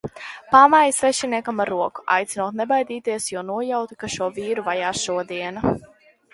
[0.53, 5.79] Pamāju svešiniekam ar roku, aicinot nebaidīties, jo nojautu, ka šo vīru vajā šodiena.